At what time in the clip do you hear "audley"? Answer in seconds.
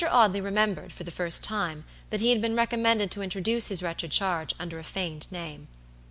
0.11-0.41